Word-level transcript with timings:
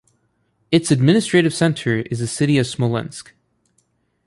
Its 0.71 0.89
administrative 0.89 1.53
center 1.53 1.99
is 2.09 2.17
the 2.17 2.25
city 2.25 2.57
of 2.57 2.65
Smolensk. 2.65 3.35